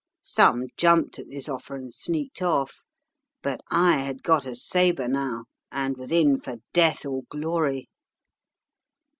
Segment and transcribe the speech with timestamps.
[0.23, 2.77] Some jumped at this offer and sneaked off;
[3.43, 7.87] but I had got a sabre now, and was in for death or glory.